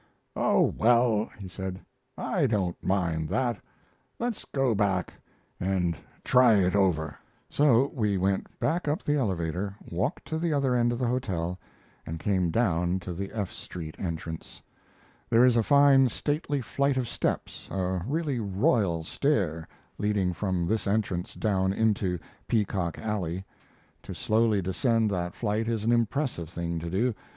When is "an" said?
25.83-25.91